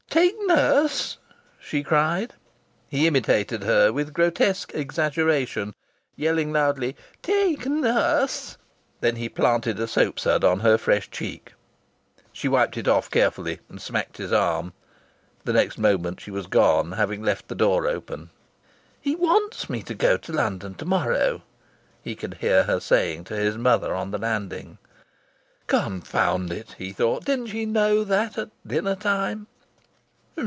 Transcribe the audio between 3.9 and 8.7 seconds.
with a grotesque exaggeration, yelling loudly, "Take nurse?"